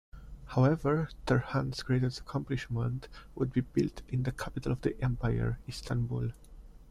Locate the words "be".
3.53-3.61